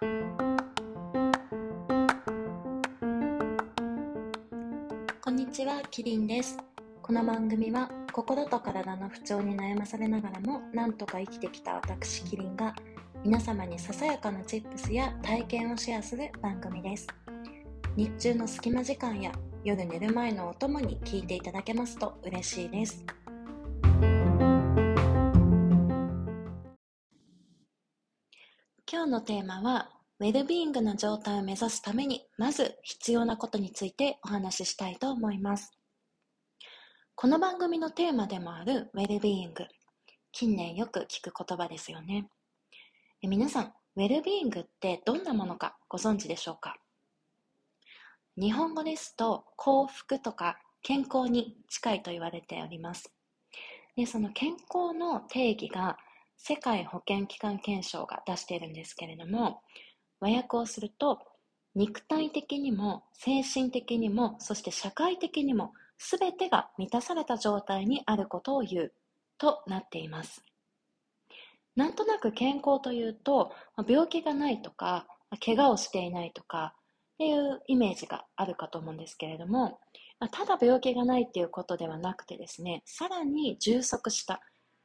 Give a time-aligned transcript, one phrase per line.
[0.00, 0.06] こ
[5.30, 6.56] んにちは、キリンです。
[7.02, 12.74] この番組は心と体の不調に悩まされながらもなんとか生きてきた私キリンが
[13.22, 17.06] 皆様にささやかなチップスや体験をシェアする番組です。
[17.94, 19.32] 日中の隙間時間や
[19.64, 23.04] 夜寝る前のお供に聞いていただけますと嬉しいです。
[28.92, 29.88] 今日のテーマは
[30.18, 35.70] ウェルビーイングな状態を目指すためにまず必要なことについてお話ししたいと思います。
[37.14, 39.64] この番組のテーマでもあるウェルビーイング。
[40.32, 42.26] 近年よく聞く言葉ですよね。
[43.22, 46.74] 皆さん、ウェルビーイングってどんなものかご存知でしょうか？
[48.36, 53.12] 日本語ですと幸福とか健康に近いと言われております。
[53.94, 55.96] でその健康の定義が
[56.42, 59.60] 世界保健機関憲章が出しているんですけれども
[60.20, 61.18] 和訳をすると
[61.74, 68.92] 肉体的にも精神的にもそして社会的にも全てが満たされた状態にあることを言う
[69.36, 70.42] となっています。
[71.76, 73.52] なんとなく健康というと
[73.86, 75.06] 病気がないとか
[75.44, 76.74] 怪我をしていないとか
[77.14, 79.78] っていうイメージがあるかと思うんですけれども
[80.32, 84.40] ただ病気がないっていうことではなくてですねさらに充足した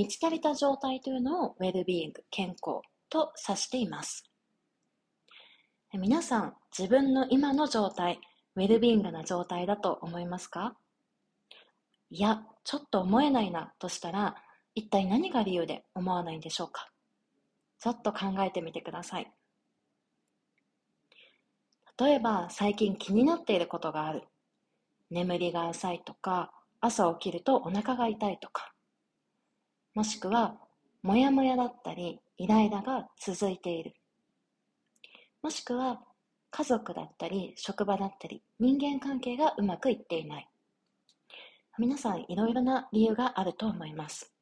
[0.00, 4.24] 満ち足りた状態というのをウェルビーイング健康と指しています。
[5.92, 8.18] 皆さん自分の今の状態
[8.56, 10.74] ウェルビーイングな状態だと思いますか？
[12.08, 14.36] いやちょっと思えないなとしたら
[14.74, 16.88] 一体何が理由で思わないんでしょうか？
[17.78, 19.30] ちょっと考えてみてください。
[21.98, 24.22] 例えば最近気になっていることがある。
[25.10, 28.72] 眠りが浅いとか朝起きるとお腹が痛いとか。
[29.94, 30.56] もしくは
[31.02, 33.94] モヤモヤだったりイライラが続いている。
[35.42, 36.02] もしくは
[36.50, 40.48] 家族だったり職場だったり人間関係がうまくいっていない。
[41.78, 44.32] 皆さんいろいろな理由があると思います。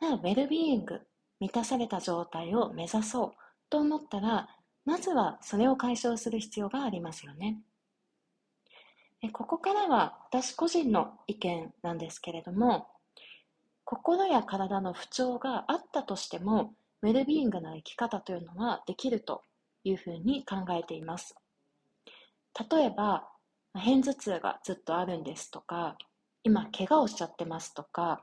[0.00, 1.00] ウェルビーイング
[1.40, 3.32] 満たされた状態を目指そう
[3.68, 4.48] と思ったら
[4.84, 7.60] まずはそれを解消する必要がありますよね。
[9.32, 12.88] ここからは私個人の意見なんですけれども
[13.92, 16.72] 心や体の不調があったとしても
[17.02, 19.42] ウェルビーイングな生き方というのはできると
[19.84, 21.34] いうふうに考えています。
[22.70, 23.28] 例えば
[23.74, 25.98] 片頭痛がずっとあるんですとか
[26.42, 28.22] 今怪我をしちゃってますとか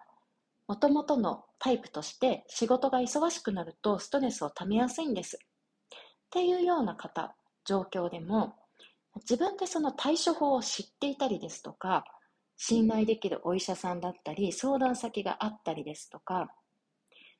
[0.67, 5.37] もともとのタイプとして仕事が忙しくなるとストレスをためやすいんです。
[5.37, 5.39] っ
[6.31, 8.55] ていうような方状況でも
[9.17, 12.05] 自分でその対処法を知っていたりですとか
[12.61, 16.51] 信頼できるお医者さんだったり相談先があったりですとか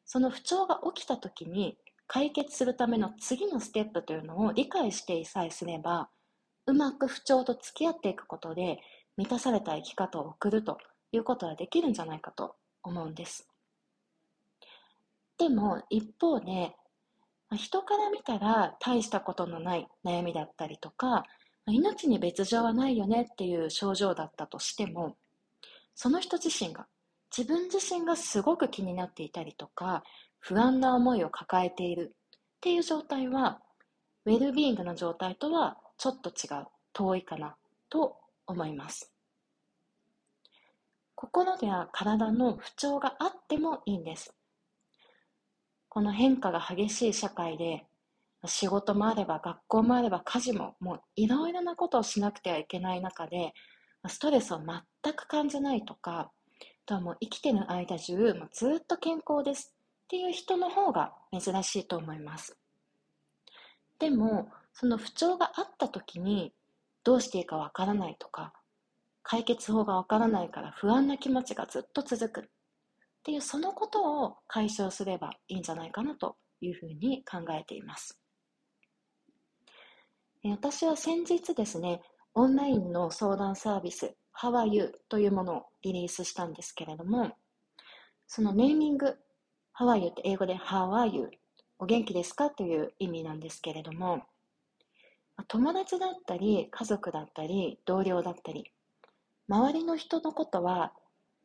[0.06, 6.08] その不調が起きた時に解決するための次のステップというのを理解してさえすれば
[6.68, 8.80] うまく不調と付き合っていくことで
[9.18, 10.78] 満たされた生き方を送ると
[11.12, 13.46] いうことはできるんじゃないかと思うんです。
[15.38, 16.74] でも一方で
[17.58, 21.26] 人から見たら大したことのない悩みだったりとか
[21.72, 25.16] 命に別状はないよねっていう症状だったとしても
[25.96, 26.88] その人自身が
[27.36, 30.04] 自分自身がすごく気になっていたりとか
[30.40, 32.16] 不安な思いを抱えている
[32.58, 33.60] っていう状態は
[34.26, 37.56] ウェルビーイングの状態とはちょっと違う遠いかな
[37.90, 39.12] と思います。
[41.16, 44.34] 心や体の不調があってもいいんです。
[45.90, 47.86] この変化が激しい社会で
[48.46, 53.54] 仕事もあれば学校もあれば家事ももういろいろなことをしなくてはいけない中で
[54.08, 56.32] ストレスを全く感じないとかあ
[56.86, 62.58] とはもう生きてる間中もうずっと健康ですっていう人の方が珍しいと思います。
[64.00, 66.54] でもその不調があった時に
[67.04, 68.54] どうしていいかわからないとか
[69.24, 72.50] 解決法がわからないから不安な気持ちがずっと続くっ
[73.24, 78.20] ていうそのことを解消すればいいんじゃないかなというふうに考えています。
[80.44, 82.02] 私は先日ですね
[82.34, 84.94] オンラインの相談サービス How are you?
[85.10, 87.32] というものをリリースしたんですけれども、
[88.26, 89.18] そのネーミング、
[89.78, 90.08] How are you?
[90.12, 91.30] って英語で How are you?
[91.78, 94.22] お元気ですかという意味なんですけれども、
[95.50, 98.72] 友達だったり、家族だったり、同僚だったり、
[99.50, 100.94] 周りの人のことは、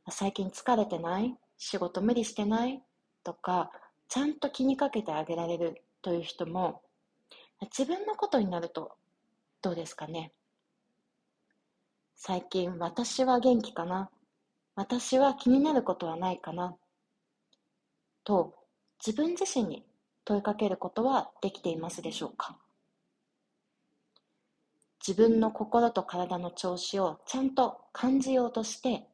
[0.09, 2.81] 最近疲れてない仕事無理してない
[3.25, 3.73] とか、
[4.09, 6.84] ちゃんと気にかけてあげられるという人も、
[7.63, 8.93] 自分のことになると
[9.63, 10.33] どうですかね？
[12.17, 14.11] 最近私は元気かな？
[14.77, 16.77] 私は気になることはないかな？
[18.25, 18.55] と
[19.05, 19.85] 自分自身に
[20.25, 22.57] 問いかけることはできていますでしょうか？
[25.07, 29.07] 自分の心と体の調子をちゃんと感じようとして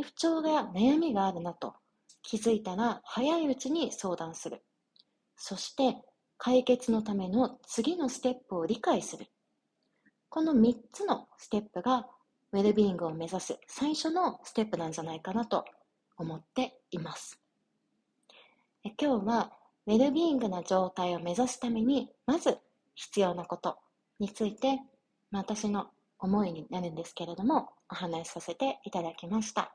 [0.00, 1.74] 不調や悩みがあるなと
[2.22, 4.62] 気づいたら早いうちに相談する。
[5.36, 5.96] そして
[6.38, 9.26] 解決のための次のステップを理解する
[10.28, 12.06] この3つのステップが
[12.52, 15.64] ウェルビーイングを目指す最初のステップなんじゃないかなと
[16.16, 17.38] 思っています
[18.98, 19.52] 今日は
[19.86, 22.58] ウェルビーイングな状態を目指すためにまず
[22.94, 23.78] 必要なこと
[24.18, 24.80] について、
[25.30, 25.86] 私の
[26.18, 29.72] 思いになるんですけれども、お話しさせていただきました。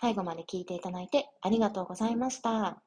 [0.00, 2.82] 最後まで聞いていただいてありがとうございました。